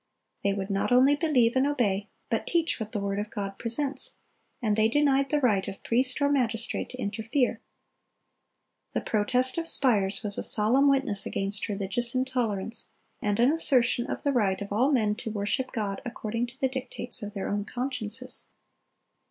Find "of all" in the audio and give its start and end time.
14.59-14.91